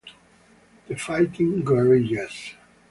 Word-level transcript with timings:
The 0.87 0.95
Fighting 0.95 1.61
Guerrillas. 1.63 2.55